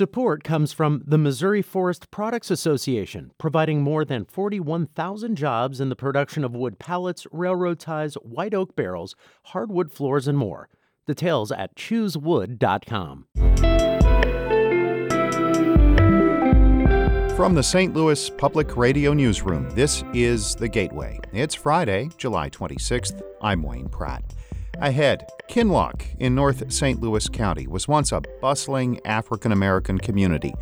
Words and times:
Support 0.00 0.44
comes 0.44 0.72
from 0.72 1.02
the 1.04 1.18
Missouri 1.18 1.60
Forest 1.60 2.10
Products 2.10 2.50
Association, 2.50 3.32
providing 3.36 3.82
more 3.82 4.02
than 4.02 4.24
41,000 4.24 5.36
jobs 5.36 5.78
in 5.78 5.90
the 5.90 5.94
production 5.94 6.42
of 6.42 6.56
wood 6.56 6.78
pallets, 6.78 7.26
railroad 7.30 7.78
ties, 7.78 8.14
white 8.14 8.54
oak 8.54 8.74
barrels, 8.74 9.14
hardwood 9.48 9.92
floors, 9.92 10.26
and 10.26 10.38
more. 10.38 10.70
Details 11.06 11.52
at 11.52 11.76
choosewood.com. 11.76 13.26
From 17.36 17.54
the 17.54 17.62
St. 17.62 17.92
Louis 17.92 18.30
Public 18.30 18.78
Radio 18.78 19.12
Newsroom, 19.12 19.68
this 19.74 20.02
is 20.14 20.54
The 20.54 20.68
Gateway. 20.68 21.20
It's 21.34 21.54
Friday, 21.54 22.08
July 22.16 22.48
26th. 22.48 23.22
I'm 23.42 23.62
Wayne 23.62 23.90
Pratt. 23.90 24.24
Ahead, 24.80 25.26
Kinloch 25.46 26.06
in 26.18 26.34
North 26.34 26.72
St. 26.72 27.02
Louis 27.02 27.28
County 27.28 27.66
was 27.66 27.86
once 27.86 28.12
a 28.12 28.22
bustling 28.40 28.98
African 29.04 29.52
American 29.52 29.98
community, 29.98 30.54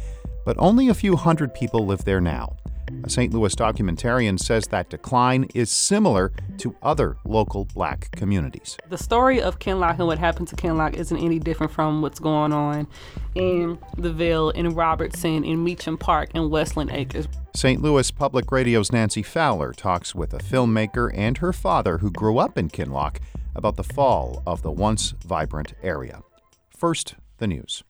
but 0.45 0.57
only 0.59 0.89
a 0.89 0.95
few 0.95 1.15
hundred 1.15 1.55
people 1.55 1.87
live 1.87 2.05
there 2.05 2.21
now. 2.21 2.57
A 3.05 3.11
St. 3.11 3.33
Louis 3.33 3.55
documentarian 3.55 4.37
says 4.41 4.67
that 4.69 4.91
decline 4.91 5.47
is 5.55 5.71
similar 5.71 6.33
to 6.57 6.75
other 6.83 7.17
local 7.25 7.67
black 7.67 8.11
communities. 8.11 8.77
The 8.89 8.99
story 8.99 9.41
of 9.41 9.61
Kinloch 9.61 9.99
and 9.99 10.09
what 10.09 10.19
happened 10.19 10.49
to 10.49 10.57
Kinloch 10.57 10.95
isn't 10.95 11.17
any 11.17 11.39
different 11.39 11.71
from 11.71 12.03
what's 12.03 12.19
going 12.19 12.53
on 12.53 12.89
in 13.37 13.79
the 13.99 14.13
Ville, 14.13 14.51
in 14.51 14.75
Robertson, 14.75 15.45
in 15.45 15.63
Meacham 15.63 15.97
Park, 15.97 16.31
and 16.35 16.51
Westland 16.51 16.91
Acres. 16.91 17.29
St. 17.55 17.81
Louis 17.81 18.11
Public 18.11 18.51
Radio's 18.51 18.91
Nancy 18.91 19.23
Fowler 19.23 19.73
talks 19.73 20.13
with 20.13 20.35
a 20.35 20.39
filmmaker 20.39 21.13
and 21.15 21.39
her 21.39 21.53
father 21.53 21.99
who 21.99 22.11
grew 22.11 22.39
up 22.39 22.59
in 22.59 22.69
Kinloch 22.69 23.19
about 23.59 23.77
the 23.77 23.85
fall 23.85 24.43
of 24.47 24.63
the 24.63 24.71
once 24.71 25.15
vibrant 25.27 25.75
area. 25.83 26.23
First, 26.71 27.17
the 27.37 27.47
news. 27.47 27.83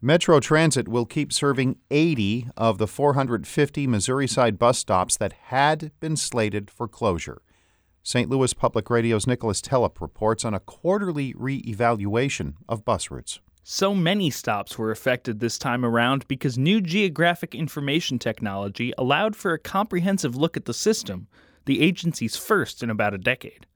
Metro 0.00 0.40
Transit 0.40 0.88
will 0.88 1.06
keep 1.06 1.32
serving 1.32 1.76
80 1.92 2.48
of 2.56 2.78
the 2.78 2.88
450 2.88 3.86
Missouri 3.86 4.26
side 4.26 4.58
bus 4.58 4.78
stops 4.78 5.16
that 5.16 5.32
had 5.44 5.92
been 6.00 6.16
slated 6.16 6.72
for 6.72 6.88
closure. 6.88 7.40
St. 8.02 8.28
Louis 8.28 8.52
Public 8.52 8.90
Radio's 8.90 9.28
Nicholas 9.28 9.60
Telep 9.60 10.00
reports 10.00 10.44
on 10.44 10.54
a 10.54 10.60
quarterly 10.60 11.34
re-evaluation 11.36 12.56
of 12.68 12.84
bus 12.84 13.12
routes. 13.12 13.38
So 13.62 13.94
many 13.94 14.28
stops 14.28 14.76
were 14.76 14.90
affected 14.90 15.38
this 15.38 15.56
time 15.56 15.84
around 15.84 16.26
because 16.26 16.58
new 16.58 16.80
geographic 16.80 17.54
information 17.54 18.18
technology 18.18 18.92
allowed 18.98 19.36
for 19.36 19.52
a 19.52 19.58
comprehensive 19.58 20.34
look 20.34 20.56
at 20.56 20.64
the 20.64 20.74
system, 20.74 21.28
the 21.66 21.80
agency's 21.80 22.36
first 22.36 22.82
in 22.82 22.90
about 22.90 23.14
a 23.14 23.18
decade. 23.18 23.66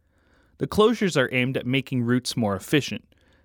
The 0.58 0.66
closures 0.66 1.16
are 1.16 1.28
aimed 1.32 1.56
at 1.56 1.66
making 1.66 2.02
routes 2.02 2.36
more 2.36 2.56
efficient. 2.56 3.04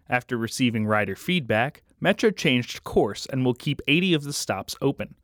After 0.09 0.37
receiving 0.37 0.85
rider 0.85 1.15
feedback, 1.15 1.83
Metro 1.99 2.31
changed 2.31 2.83
course 2.83 3.25
and 3.27 3.45
will 3.45 3.53
keep 3.53 3.81
80 3.87 4.13
of 4.13 4.23
the 4.23 4.33
stops 4.33 4.75
open. 4.81 5.15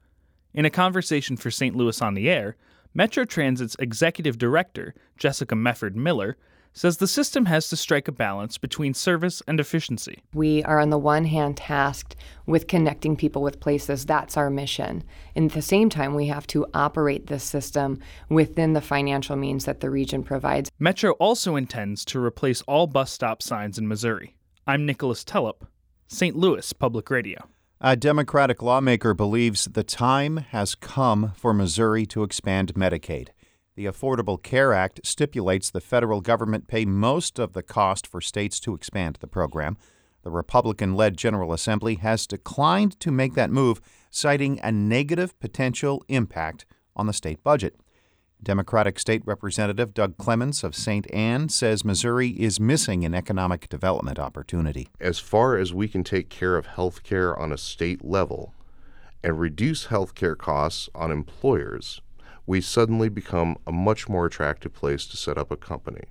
In 0.53 0.65
a 0.65 0.69
conversation 0.69 1.37
for 1.37 1.51
St. 1.51 1.75
Louis 1.75 2.01
on 2.01 2.13
the 2.13 2.29
Air, 2.29 2.55
Metro 2.93 3.25
Transit's 3.25 3.75
executive 3.79 4.37
director, 4.37 4.93
Jessica 5.17 5.55
Mefford 5.55 5.95
Miller, 5.95 6.37
says 6.77 6.97
the 6.97 7.07
system 7.07 7.45
has 7.45 7.69
to 7.69 7.75
strike 7.75 8.07
a 8.07 8.11
balance 8.11 8.59
between 8.59 8.93
service 8.93 9.41
and 9.47 9.59
efficiency. 9.59 10.21
We 10.33 10.63
are, 10.63 10.79
on 10.79 10.91
the 10.91 10.97
one 10.99 11.25
hand, 11.25 11.57
tasked 11.57 12.15
with 12.45 12.67
connecting 12.67 13.15
people 13.15 13.41
with 13.41 13.59
places. 13.59 14.05
That's 14.05 14.37
our 14.37 14.51
mission. 14.51 15.03
And 15.35 15.49
at 15.49 15.55
the 15.55 15.61
same 15.63 15.89
time, 15.89 16.13
we 16.13 16.27
have 16.27 16.45
to 16.47 16.67
operate 16.75 17.27
this 17.27 17.43
system 17.43 17.99
within 18.29 18.73
the 18.73 18.81
financial 18.81 19.35
means 19.35 19.65
that 19.65 19.79
the 19.79 19.89
region 19.89 20.23
provides. 20.23 20.69
Metro 20.77 21.13
also 21.13 21.55
intends 21.55 22.05
to 22.05 22.23
replace 22.23 22.61
all 22.63 22.85
bus 22.85 23.11
stop 23.11 23.41
signs 23.41 23.79
in 23.79 23.87
Missouri. 23.87 24.35
I'm 24.67 24.85
Nicholas 24.85 25.23
Telep, 25.23 25.61
St. 26.07 26.35
Louis 26.35 26.73
Public 26.73 27.09
Radio. 27.09 27.47
A 27.81 27.95
Democratic 27.95 28.61
lawmaker 28.61 29.13
believes 29.13 29.65
the 29.65 29.83
time 29.83 30.37
has 30.37 30.75
come 30.75 31.31
for 31.35 31.53
Missouri 31.53 32.05
to 32.07 32.23
expand 32.23 32.73
Medicaid. 32.73 33.29
The 33.77 33.85
Affordable 33.85 34.41
Care 34.41 34.73
Act 34.73 35.01
stipulates 35.03 35.69
the 35.69 35.79
federal 35.79 36.19
government 36.19 36.67
pay 36.67 36.83
most 36.83 37.37
of 37.37 37.53
the 37.53 37.61
cost 37.61 38.07
for 38.07 38.21
states 38.21 38.59
to 38.61 38.73
expand 38.73 39.19
the 39.19 39.27
program. 39.27 39.77
The 40.23 40.31
Republican 40.31 40.95
led 40.95 41.15
General 41.15 41.53
Assembly 41.53 41.93
has 41.95 42.25
declined 42.25 42.99
to 42.99 43.11
make 43.11 43.35
that 43.35 43.51
move, 43.51 43.79
citing 44.09 44.59
a 44.63 44.71
negative 44.71 45.39
potential 45.39 46.03
impact 46.07 46.65
on 46.95 47.05
the 47.05 47.13
state 47.13 47.43
budget. 47.43 47.75
Democratic 48.41 48.97
State 48.97 49.21
Representative 49.25 49.93
Doug 49.93 50.17
Clemens 50.17 50.63
of 50.63 50.73
St. 50.73 51.05
Ann 51.13 51.47
says 51.47 51.85
Missouri 51.85 52.29
is 52.29 52.59
missing 52.59 53.05
an 53.05 53.13
economic 53.13 53.69
development 53.69 54.17
opportunity. 54.17 54.87
As 54.99 55.19
far 55.19 55.55
as 55.55 55.71
we 55.71 55.87
can 55.87 56.03
take 56.03 56.29
care 56.29 56.57
of 56.57 56.65
health 56.65 57.03
care 57.03 57.37
on 57.37 57.51
a 57.51 57.59
state 57.59 58.03
level 58.03 58.55
and 59.23 59.39
reduce 59.39 59.85
health 59.85 60.15
care 60.15 60.35
costs 60.35 60.89
on 60.95 61.11
employers, 61.11 62.01
we 62.47 62.59
suddenly 62.61 63.09
become 63.09 63.57
a 63.67 63.71
much 63.71 64.09
more 64.09 64.25
attractive 64.25 64.73
place 64.73 65.05
to 65.05 65.15
set 65.17 65.37
up 65.37 65.51
a 65.51 65.57
company. 65.57 66.05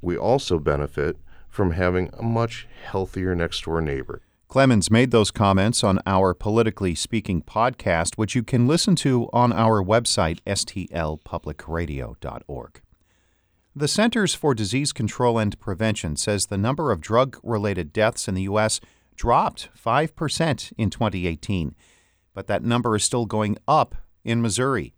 We 0.00 0.16
also 0.16 0.58
benefit 0.58 1.18
from 1.48 1.70
having 1.72 2.08
a 2.18 2.22
much 2.22 2.66
healthier 2.82 3.36
next 3.36 3.64
door 3.64 3.82
neighbor. 3.82 4.22
Clemens 4.48 4.90
made 4.90 5.12
those 5.12 5.30
comments 5.30 5.84
on 5.84 6.00
our 6.06 6.34
Politically 6.34 6.96
Speaking 6.96 7.40
podcast, 7.42 8.16
which 8.16 8.34
you 8.34 8.42
can 8.42 8.66
listen 8.66 8.96
to 8.96 9.30
on 9.32 9.52
our 9.52 9.80
website, 9.80 10.40
stlpublicradio.org. 10.44 12.80
The 13.76 13.86
Centers 13.86 14.34
for 14.34 14.52
Disease 14.52 14.92
Control 14.92 15.38
and 15.38 15.56
Prevention 15.60 16.16
says 16.16 16.46
the 16.46 16.58
number 16.58 16.90
of 16.90 17.00
drug 17.00 17.38
related 17.44 17.92
deaths 17.92 18.26
in 18.26 18.34
the 18.34 18.42
U.S. 18.42 18.80
dropped 19.14 19.68
5% 19.76 20.72
in 20.76 20.90
2018, 20.90 21.76
but 22.34 22.48
that 22.48 22.64
number 22.64 22.96
is 22.96 23.04
still 23.04 23.26
going 23.26 23.56
up 23.68 23.94
in 24.24 24.42
Missouri. 24.42 24.94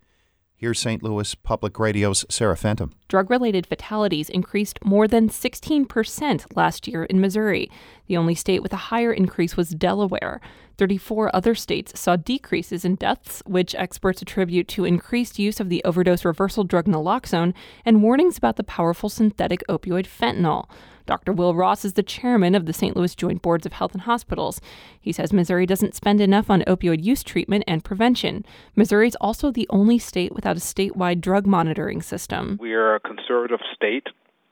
Here's 0.63 0.79
St. 0.79 1.03
Louis 1.03 1.35
Public 1.35 1.77
Radio's 1.81 2.25
Sarah 2.29 2.55
Fentem. 2.55 2.93
Drug 3.09 3.31
related 3.31 3.67
fatalities 3.67 4.31
increased 4.31 4.79
more 4.85 5.09
than 5.09 5.29
16% 5.29 6.57
last 6.57 6.87
year 6.87 7.03
in 7.03 7.21
Missouri. 7.21 7.69
The 8.07 8.17
only 8.17 8.37
state 8.37 8.63
with 8.63 8.73
a 8.73 8.87
higher 8.93 9.13
increase 9.13 9.57
was 9.57 9.71
Delaware. 9.71 10.41
34 10.79 11.35
other 11.35 11.57
states 11.57 11.99
saw 11.99 12.15
decreases 12.15 12.85
in 12.85 12.95
deaths, 12.95 13.43
which 13.45 13.75
experts 13.75 14.23
attribute 14.23 14.69
to 14.69 14.85
increased 14.85 15.37
use 15.37 15.59
of 15.59 15.69
the 15.69 15.83
overdose 15.85 16.25
reversal 16.25 16.63
drug 16.63 16.87
naloxone 16.87 17.55
and 17.85 18.05
warnings 18.05 18.39
about 18.39 18.55
the 18.55 18.63
powerful 18.63 19.09
synthetic 19.09 19.65
opioid 19.69 20.07
fentanyl. 20.07 20.71
Dr. 21.07 21.33
Will 21.33 21.55
Ross 21.55 21.85
is 21.85 21.95
the 21.95 22.03
chairman 22.03 22.55
of 22.55 22.67
the 22.67 22.73
St. 22.73 22.97
Louis 22.97 23.15
Joint 23.15 23.43
Boards 23.43 23.67
of 23.67 23.73
Health 23.73 23.93
and 23.93 24.03
Hospitals. 24.03 24.61
He 25.01 25.13
says 25.13 25.33
Missouri 25.33 25.67
doesn't 25.67 25.95
spend 25.95 26.21
enough 26.21 26.51
on 26.51 26.63
opioid 26.63 27.03
use 27.05 27.23
treatment 27.23 27.65
and 27.67 27.85
prevention. 27.85 28.45
Missouri 28.77 29.09
is 29.09 29.17
also 29.21 29.51
the 29.51 29.67
only 29.71 29.99
state 29.99 30.35
without 30.35 30.57
a 30.57 30.61
statewide 30.61 31.21
drug 31.21 31.47
monitoring 31.47 32.03
system. 32.03 32.59
We 32.61 32.75
are 32.75 32.95
a 32.95 33.01
conservative 33.01 33.61
state 33.75 34.07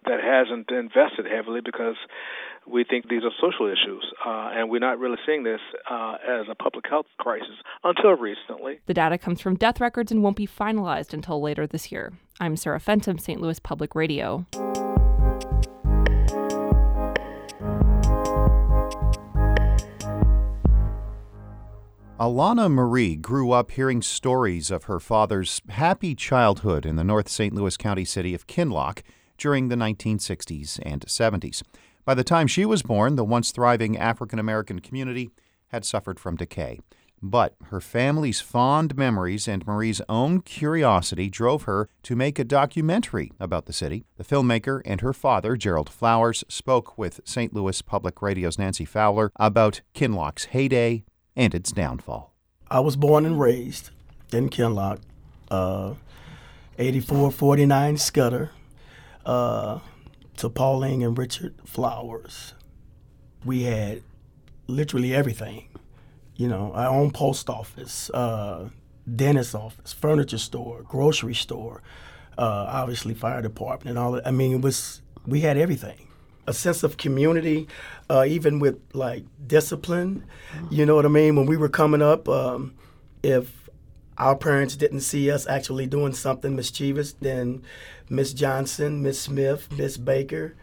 that 0.06 0.21
hasn't 0.22 0.71
invested 0.71 1.27
heavily 1.27 1.60
because 1.65 1.97
we 2.66 2.84
think 2.84 3.09
these 3.09 3.22
are 3.25 3.31
social 3.41 3.66
issues, 3.66 4.05
uh, 4.25 4.50
and 4.53 4.71
we're 4.71 4.81
not 4.81 4.99
really 4.99 5.16
seeing 5.27 5.43
this 5.43 5.60
uh, 5.91 6.16
as 6.27 6.47
a 6.50 6.55
public 6.55 6.87
health 6.89 7.06
crisis 7.19 7.56
until 7.84 8.12
recently. 8.12 8.81
The 8.87 8.94
data 8.94 9.19
comes 9.19 9.41
from 9.41 9.56
death 9.56 9.81
records 9.81 10.12
and 10.12 10.22
won't 10.22 10.37
be 10.37 10.47
finalized 10.47 11.12
until 11.12 11.41
later 11.41 11.66
this 11.66 11.91
year. 11.91 12.12
I'm 12.39 12.56
Sarah 12.56 12.81
Fentem, 12.81 13.21
St. 13.21 13.41
Louis 13.41 13.59
Public 13.60 13.94
Radio. 13.94 14.47
Alana 22.20 22.70
Marie 22.70 23.16
grew 23.16 23.50
up 23.50 23.70
hearing 23.70 24.03
stories 24.03 24.70
of 24.70 24.84
her 24.84 25.00
father's 25.00 25.62
happy 25.70 26.14
childhood 26.14 26.84
in 26.84 26.97
the 26.97 27.03
North 27.03 27.31
St. 27.31 27.54
Louis 27.54 27.78
County 27.78 28.04
city 28.04 28.34
of 28.34 28.47
Kinloch 28.47 29.03
during 29.38 29.69
the 29.69 29.75
1960s 29.75 30.78
and 30.82 31.00
70s. 31.06 31.62
By 32.04 32.12
the 32.12 32.22
time 32.22 32.47
she 32.47 32.66
was 32.66 32.82
born, 32.82 33.16
the 33.16 33.25
once 33.25 33.53
thriving 33.53 33.97
African 33.97 34.38
American 34.38 34.80
community 34.80 35.30
had 35.69 35.86
suffered 35.86 36.20
from 36.20 36.36
decay. 36.36 36.80
But 37.22 37.54
her 37.71 37.80
family's 37.80 38.42
fond 38.42 38.98
memories 38.98 39.48
and 39.48 39.66
Marie's 39.66 40.03
own 40.06 40.42
curiosity 40.42 41.30
drove 41.30 41.62
her 41.62 41.89
to 42.03 42.16
make 42.16 42.39
a 42.39 42.45
documentary 42.45 43.33
about 43.41 43.65
the 43.65 43.72
city. 43.72 44.04
The 44.18 44.24
filmmaker 44.24 44.83
and 44.84 45.00
her 45.00 45.15
father, 45.15 45.56
Gerald 45.56 45.89
Flowers, 45.89 46.45
spoke 46.48 46.98
with 46.98 47.22
St. 47.24 47.54
Louis 47.54 47.80
Public 47.80 48.21
Radio's 48.21 48.59
Nancy 48.59 48.84
Fowler 48.84 49.33
about 49.36 49.80
Kinloch's 49.95 50.47
heyday 50.47 51.04
and 51.36 51.54
its 51.54 51.72
downfall. 51.72 52.34
I 52.71 52.80
was 52.80 52.97
born 52.97 53.27
and 53.27 53.41
raised 53.41 53.91
in 54.32 54.48
Kinloch, 54.48 55.00
uh, 55.50 55.94
8449 56.78 57.97
Scudder, 57.97 58.50
uh, 59.27 59.80
to 60.36 60.48
Pauline 60.48 61.03
and 61.03 61.16
Richard 61.18 61.54
Flowers. 61.65 62.54
We 63.44 63.65
had 63.65 64.03
literally 64.66 65.15
everything. 65.15 65.66
You 66.36 66.48
know, 66.48 66.72
our 66.74 66.88
own 66.88 67.10
post 67.10 67.50
office, 67.50 68.09
uh, 68.10 68.71
dentist 69.15 69.54
office, 69.54 69.92
furniture 69.92 70.38
store, 70.38 70.83
grocery 70.83 71.34
store, 71.34 71.83
uh, 72.38 72.66
obviously 72.68 73.12
fire 73.12 73.42
department, 73.42 73.91
and 73.91 73.98
all 73.98 74.12
that. 74.12 74.26
I 74.26 74.30
mean, 74.30 74.54
it 74.54 74.60
was 74.62 75.03
we 75.26 75.41
had 75.41 75.59
everything. 75.59 76.06
A 76.50 76.52
sense 76.52 76.82
of 76.82 76.97
community, 76.97 77.68
uh, 78.10 78.24
even 78.26 78.58
with 78.58 78.80
like 78.92 79.22
discipline. 79.47 80.24
You 80.68 80.84
know 80.84 80.97
what 80.97 81.06
I 81.06 81.08
mean? 81.08 81.36
When 81.36 81.47
we 81.47 81.56
were 81.56 81.68
coming 81.68 82.02
up, 82.02 82.28
um, 82.28 82.74
if 83.22 83.70
our 84.18 84.34
parents 84.34 84.74
didn't 84.74 85.02
see 85.02 85.30
us 85.30 85.47
actually 85.47 85.86
doing 85.86 86.12
something 86.12 86.56
mischievous, 86.56 87.12
then 87.12 87.62
Miss 88.08 88.32
Johnson, 88.32 89.00
Miss 89.00 89.20
Smith, 89.20 89.70
Miss 89.78 89.97
Baker, 89.97 90.56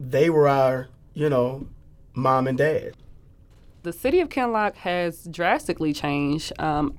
they 0.00 0.30
were 0.30 0.48
our, 0.48 0.88
you 1.12 1.28
know, 1.28 1.68
mom 2.14 2.46
and 2.46 2.56
dad. 2.56 2.94
The 3.82 3.92
city 3.92 4.20
of 4.20 4.30
Kinloch 4.30 4.76
has 4.76 5.24
drastically 5.30 5.92
changed. 5.92 6.54
Um, 6.58 6.98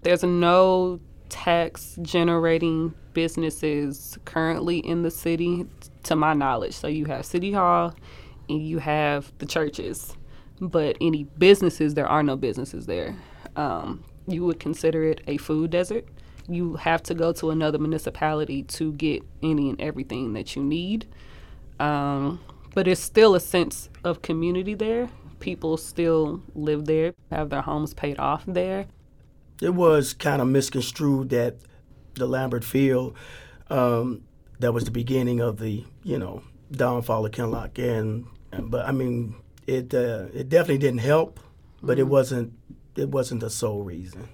there's 0.00 0.22
no 0.22 1.00
tax 1.34 1.98
generating 2.00 2.94
businesses 3.12 4.16
currently 4.24 4.78
in 4.78 5.02
the 5.02 5.10
city, 5.10 5.66
to 6.04 6.14
my 6.14 6.32
knowledge. 6.32 6.74
So 6.74 6.86
you 6.86 7.06
have 7.06 7.26
City 7.26 7.50
Hall 7.50 7.92
and 8.48 8.64
you 8.64 8.78
have 8.78 9.32
the 9.38 9.46
churches, 9.46 10.16
but 10.60 10.96
any 11.00 11.24
businesses, 11.24 11.94
there 11.94 12.06
are 12.06 12.22
no 12.22 12.36
businesses 12.36 12.86
there. 12.86 13.16
Um, 13.56 14.04
you 14.28 14.44
would 14.44 14.60
consider 14.60 15.02
it 15.02 15.22
a 15.26 15.36
food 15.38 15.72
desert. 15.72 16.06
You 16.46 16.76
have 16.76 17.02
to 17.04 17.14
go 17.14 17.32
to 17.32 17.50
another 17.50 17.78
municipality 17.78 18.62
to 18.78 18.92
get 18.92 19.24
any 19.42 19.70
and 19.70 19.80
everything 19.80 20.34
that 20.34 20.54
you 20.54 20.62
need. 20.62 21.04
Um, 21.80 22.38
but 22.74 22.86
it's 22.86 23.00
still 23.00 23.34
a 23.34 23.40
sense 23.40 23.88
of 24.04 24.22
community 24.22 24.74
there. 24.74 25.08
People 25.40 25.78
still 25.78 26.42
live 26.54 26.84
there, 26.84 27.12
have 27.32 27.50
their 27.50 27.62
homes 27.62 27.92
paid 27.92 28.20
off 28.20 28.44
there. 28.46 28.86
It 29.60 29.74
was 29.74 30.12
kind 30.14 30.42
of 30.42 30.48
misconstrued 30.48 31.30
that 31.30 31.56
the 32.14 32.26
Lambert 32.26 32.64
Field, 32.64 33.16
um, 33.70 34.22
that 34.58 34.72
was 34.72 34.84
the 34.84 34.90
beginning 34.90 35.40
of 35.40 35.58
the, 35.58 35.84
you 36.02 36.18
know, 36.18 36.42
downfall 36.70 37.26
of 37.26 37.32
Kinloch, 37.32 37.78
And, 37.78 38.26
but 38.70 38.86
I 38.86 38.92
mean, 38.92 39.36
it 39.66 39.94
uh, 39.94 40.26
it 40.34 40.48
definitely 40.48 40.78
didn't 40.78 41.00
help, 41.00 41.40
but 41.82 41.98
it 41.98 42.02
Mm-hmm. 42.02 42.10
wasn't 42.10 42.52
it 42.96 43.08
wasn't 43.08 43.40
the 43.40 43.50
sole 43.50 43.82
reason. 43.82 44.28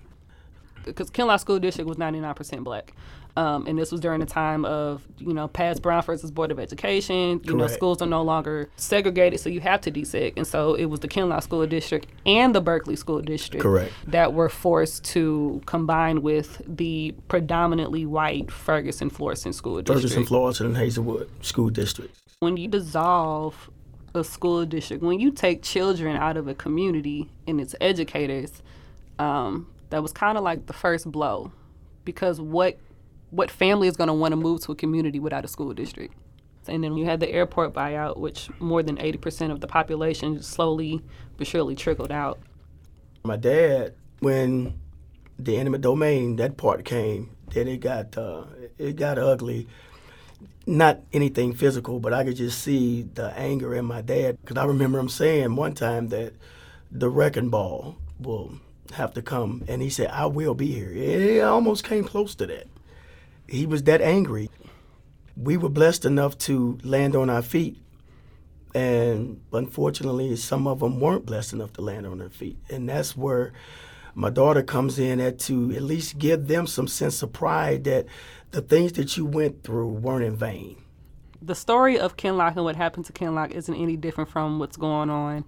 Because 0.85 1.11
Kinloch 1.11 1.41
School 1.41 1.59
District 1.59 1.89
was 1.89 1.99
99% 1.99 2.65
black. 2.65 2.95
Um, 3.37 3.67
and 3.67 3.79
this 3.79 3.93
was 3.93 4.01
during 4.01 4.21
the 4.21 4.27
time 4.27 4.65
of, 4.65 5.07
you 5.19 5.33
know, 5.33 5.47
past 5.49 5.83
Brown 5.83 6.03
versus 6.03 6.31
Board 6.31 6.51
of 6.51 6.59
Education. 6.59 7.41
You 7.45 7.57
know, 7.57 7.69
schools 7.69 8.03
are 8.03 8.07
no 8.07 8.23
longer 8.23 8.69
segregated, 8.77 9.41
so 9.41 9.49
you 9.49 9.61
have 9.61 9.81
to 9.83 9.91
deseg. 9.91 10.35
And 10.37 10.47
so 10.47 10.75
it 10.75 10.87
was 10.87 11.01
the 11.01 11.09
Kinloch 11.09 11.43
School 11.43 11.67
District 11.67 12.07
and 12.27 12.55
the 12.55 12.61
Berkeley 12.61 12.97
School 12.97 13.21
District 13.21 13.63
Correct. 13.63 13.93
that 14.09 14.35
were 14.35 14.49
forced 14.49 15.05
to 15.05 15.63
combine 15.67 16.23
with 16.23 16.61
the 16.67 17.15
predominantly 17.29 18.05
white 18.05 18.51
Ferguson 18.51 19.11
Florissant 19.11 19.55
School 19.55 19.77
District. 19.81 20.01
Ferguson, 20.01 20.27
Florissant, 20.27 20.69
and 20.69 20.77
Hazelwood 20.77 21.31
school 21.45 21.71
District. 21.71 22.15
when 22.41 22.57
you 22.57 22.69
dissolve 22.69 23.71
a 24.13 24.25
school 24.25 24.67
district, 24.67 25.03
when 25.05 25.21
you 25.21 25.31
take 25.31 25.63
children 25.63 26.17
out 26.17 26.37
of 26.37 26.49
a 26.49 26.55
community 26.55 27.31
and 27.47 27.61
its 27.61 27.77
educators, 27.81 28.63
um, 29.21 29.69
that 29.91 30.03
was 30.03 30.13
kind 30.13 30.39
of 30.39 30.45
like 30.45 30.67
the 30.67 30.73
first 30.73 31.11
blow, 31.11 31.53
because 32.05 32.41
what 32.41 32.79
what 33.31 33.51
family 33.51 33.87
is 33.87 33.97
going 33.97 34.09
to 34.09 34.15
want 34.15 34.33
to 34.33 34.37
move 34.37 34.61
to 34.63 34.73
a 34.73 34.75
community 34.75 35.21
without 35.21 35.45
a 35.45 35.49
school 35.49 35.73
district? 35.73 36.15
And 36.69 36.85
then 36.85 36.97
you 36.97 37.05
had 37.05 37.21
the 37.21 37.29
airport 37.31 37.73
buyout, 37.73 38.17
which 38.17 38.49
more 38.61 38.83
than 38.83 38.99
eighty 38.99 39.19
percent 39.19 39.53
of 39.53 39.61
the 39.61 39.67
population 39.67 40.43
slowly 40.43 41.03
but 41.37 41.47
surely 41.47 41.75
trickled 41.75 42.13
out. 42.13 42.39
My 43.25 43.37
dad, 43.37 43.95
when 44.21 44.79
the 45.39 45.57
intimate 45.57 45.81
domain 45.81 46.37
that 46.37 46.57
part 46.57 46.85
came, 46.85 47.31
then 47.53 47.67
it 47.67 47.79
got 47.79 48.17
uh, 48.17 48.45
it 48.79 48.97
got 48.97 49.19
ugly. 49.19 49.69
Not 50.67 51.01
anything 51.13 51.55
physical, 51.55 51.99
but 51.99 52.13
I 52.13 52.23
could 52.23 52.37
just 52.37 52.63
see 52.63 53.03
the 53.15 53.37
anger 53.37 53.75
in 53.75 53.87
my 53.87 54.03
dad 54.03 54.39
because 54.41 54.57
I 54.57 54.67
remember 54.67 54.99
him 54.99 55.09
saying 55.09 55.57
one 55.57 55.75
time 55.75 56.09
that 56.09 56.35
the 56.93 57.09
wrecking 57.09 57.49
ball 57.49 57.97
will 58.21 58.53
have 58.93 59.15
to 59.15 59.23
come, 59.23 59.65
and 59.69 59.83
he 59.83 59.91
said, 59.91 60.11
"I 60.11 60.27
will 60.27 60.55
be 60.55 60.73
here." 60.73 60.93
It 60.93 61.43
almost 61.43 61.85
came 61.85 62.05
close 62.05 62.35
to 62.37 62.47
that. 62.47 62.67
He 63.49 63.67
was 63.67 63.83
that 63.85 64.01
angry. 64.01 64.51
We 65.37 65.57
were 65.57 65.69
blessed 65.69 66.05
enough 66.05 66.37
to 66.39 66.79
land 66.83 67.17
on 67.17 67.31
our 67.31 67.43
feet 67.43 67.81
and 68.75 69.41
unfortunately 69.53 70.37
some 70.37 70.67
of 70.67 70.81
them 70.81 71.01
weren't 71.01 71.27
blessed 71.27 71.53
enough 71.53 71.73
to 71.73 71.81
land 71.81 72.07
on 72.07 72.19
their 72.19 72.31
feet 72.31 72.57
and 72.69 72.89
that's 72.89 73.17
where 73.17 73.53
my 74.15 74.31
daughter 74.31 74.63
comes 74.63 74.99
in 74.99 75.21
at 75.21 75.39
to 75.39 75.73
at 75.73 75.83
least 75.83 76.19
give 76.19 76.47
them 76.47 76.67
some 76.67 76.87
sense 76.87 77.23
of 77.23 77.33
pride 77.33 77.85
that 77.85 78.07
the 78.53 78.61
things 78.61 78.93
that 78.93 79.17
you 79.17 79.25
went 79.25 79.63
through 79.63 79.89
weren't 79.89 80.25
in 80.25 80.37
vain 80.37 80.77
the 81.43 81.55
story 81.55 81.99
of 81.99 82.17
Kinloch 82.17 82.55
and 82.55 82.65
what 82.65 82.77
happened 82.77 83.07
to 83.07 83.13
Kinloch 83.13 83.51
isn't 83.51 83.75
any 83.75 83.97
different 83.97 84.31
from 84.31 84.59
what's 84.59 84.77
going 84.77 85.11
on 85.11 85.45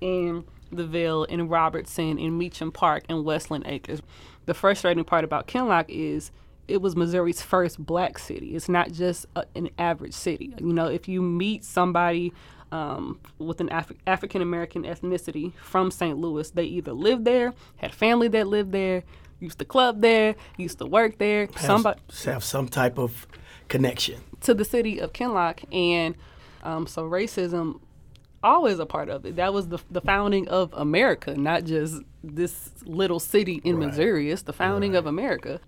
in 0.00 0.44
the 0.72 0.86
Ville, 0.86 1.24
in 1.24 1.48
Robertson, 1.48 2.18
in 2.18 2.38
Meacham 2.38 2.72
Park, 2.72 3.04
and 3.08 3.24
Westland 3.24 3.64
Acres. 3.66 4.00
The 4.46 4.54
frustrating 4.54 5.04
part 5.04 5.24
about 5.24 5.46
Kinloch 5.46 5.86
is 5.88 6.30
it 6.68 6.80
was 6.80 6.96
Missouri's 6.96 7.42
first 7.42 7.84
black 7.84 8.18
city. 8.18 8.54
It's 8.54 8.68
not 8.68 8.92
just 8.92 9.26
a, 9.36 9.44
an 9.54 9.70
average 9.78 10.14
city. 10.14 10.54
You 10.58 10.72
know, 10.72 10.86
if 10.86 11.08
you 11.08 11.20
meet 11.22 11.64
somebody 11.64 12.32
um, 12.70 13.20
with 13.38 13.60
an 13.60 13.70
Af- 13.70 13.92
African 14.06 14.40
American 14.42 14.84
ethnicity 14.84 15.52
from 15.56 15.90
St. 15.90 16.16
Louis, 16.16 16.50
they 16.50 16.64
either 16.64 16.92
lived 16.92 17.24
there, 17.24 17.52
had 17.76 17.94
family 17.94 18.28
that 18.28 18.46
lived 18.46 18.72
there, 18.72 19.02
used 19.40 19.58
to 19.58 19.64
club 19.64 20.00
there, 20.00 20.34
used 20.56 20.78
to 20.78 20.86
work 20.86 21.18
there. 21.18 21.48
have, 21.54 21.60
Somebody 21.60 22.00
have 22.24 22.44
some 22.44 22.68
type 22.68 22.98
of 22.98 23.26
connection 23.68 24.22
to 24.40 24.54
the 24.54 24.64
city 24.64 24.98
of 24.98 25.12
Kinloch, 25.12 25.64
and 25.72 26.14
um, 26.62 26.86
so 26.86 27.08
racism 27.08 27.80
always 28.42 28.78
a 28.78 28.86
part 28.86 29.08
of 29.08 29.24
it. 29.24 29.36
That 29.36 29.52
was 29.52 29.68
the 29.68 29.78
the 29.90 30.00
founding 30.00 30.48
of 30.48 30.72
America, 30.72 31.34
not 31.36 31.64
just 31.64 32.02
this 32.22 32.70
little 32.84 33.20
city 33.20 33.60
in 33.64 33.78
Missouri. 33.78 34.30
It's 34.30 34.42
the 34.42 34.52
founding 34.52 34.94
of 34.94 35.06
America. 35.06 35.60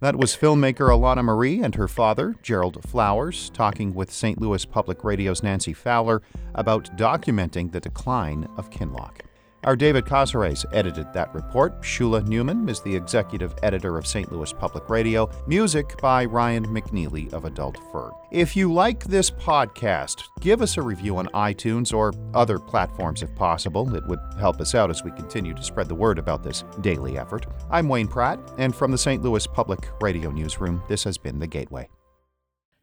That 0.00 0.16
was 0.16 0.34
filmmaker 0.34 0.88
Alana 0.88 1.22
Marie 1.22 1.62
and 1.62 1.74
her 1.74 1.86
father, 1.86 2.34
Gerald 2.42 2.82
Flowers, 2.88 3.50
talking 3.50 3.92
with 3.92 4.10
St. 4.10 4.40
Louis 4.40 4.64
Public 4.64 5.04
Radio's 5.04 5.42
Nancy 5.42 5.74
Fowler 5.74 6.22
about 6.54 6.96
documenting 6.96 7.72
the 7.72 7.80
decline 7.80 8.48
of 8.56 8.70
Kinloch. 8.70 9.20
Our 9.64 9.76
David 9.76 10.06
Casares 10.06 10.64
edited 10.72 11.12
that 11.12 11.34
report. 11.34 11.82
Shula 11.82 12.22
Neuman 12.26 12.70
is 12.70 12.80
the 12.80 12.96
executive 12.96 13.54
editor 13.62 13.98
of 13.98 14.06
St. 14.06 14.32
Louis 14.32 14.54
Public 14.54 14.88
Radio. 14.88 15.28
Music 15.46 16.00
by 16.00 16.24
Ryan 16.24 16.66
McNeely 16.68 17.30
of 17.34 17.44
Adult 17.44 17.76
Fur. 17.92 18.10
If 18.30 18.56
you 18.56 18.72
like 18.72 19.04
this 19.04 19.30
podcast, 19.30 20.22
give 20.40 20.62
us 20.62 20.78
a 20.78 20.82
review 20.82 21.18
on 21.18 21.26
iTunes 21.34 21.92
or 21.92 22.14
other 22.32 22.58
platforms 22.58 23.22
if 23.22 23.34
possible. 23.34 23.94
It 23.94 24.06
would 24.06 24.20
help 24.38 24.62
us 24.62 24.74
out 24.74 24.88
as 24.88 25.04
we 25.04 25.10
continue 25.10 25.52
to 25.52 25.62
spread 25.62 25.88
the 25.88 25.94
word 25.94 26.18
about 26.18 26.42
this 26.42 26.64
daily 26.80 27.18
effort. 27.18 27.44
I'm 27.70 27.86
Wayne 27.86 28.08
Pratt, 28.08 28.40
and 28.56 28.74
from 28.74 28.90
the 28.90 28.98
St. 28.98 29.22
Louis 29.22 29.46
Public 29.46 29.90
Radio 30.00 30.30
Newsroom, 30.30 30.82
this 30.88 31.04
has 31.04 31.18
been 31.18 31.38
The 31.38 31.46
Gateway. 31.46 31.86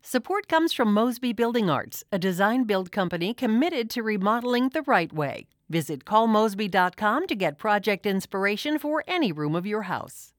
Support 0.03 0.47
comes 0.47 0.73
from 0.73 0.93
Mosby 0.93 1.33
Building 1.33 1.71
Arts, 1.71 2.03
a 2.11 2.19
design 2.19 2.65
build 2.65 2.91
company 2.91 3.33
committed 3.33 3.89
to 3.89 4.03
remodeling 4.03 4.69
the 4.69 4.83
right 4.83 5.11
way. 5.11 5.47
Visit 5.69 6.05
callmosby.com 6.05 7.27
to 7.27 7.35
get 7.35 7.57
project 7.57 8.05
inspiration 8.05 8.79
for 8.79 9.03
any 9.07 9.31
room 9.31 9.55
of 9.55 9.65
your 9.65 9.83
house. 9.83 10.33